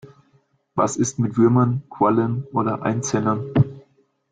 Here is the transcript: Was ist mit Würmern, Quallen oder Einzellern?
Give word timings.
Was 0.73 0.97
ist 0.97 1.19
mit 1.19 1.37
Würmern, 1.37 1.83
Quallen 1.87 2.45
oder 2.45 2.81
Einzellern? 2.81 3.53